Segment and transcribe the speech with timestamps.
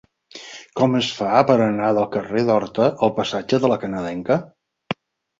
[0.79, 4.39] Com es fa per anar del carrer d'Horta al passatge de La Canadenca?